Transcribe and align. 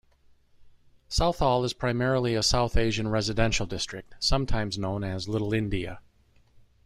Southall 1.09 1.63
is 1.63 1.73
primarily 1.73 2.33
a 2.33 2.41
South 2.41 2.75
Asian 2.75 3.07
residential 3.07 3.67
district, 3.67 4.15
sometimes 4.17 4.79
known 4.79 5.03
as 5.03 5.29
"Little 5.29 5.53
India". 5.53 5.99